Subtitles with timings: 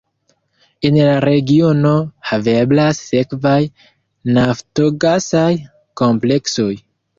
[0.87, 1.91] En la regiono
[2.29, 3.59] haveblas sekvaj
[4.41, 5.47] naftogasaj
[6.05, 6.75] kompleksoj.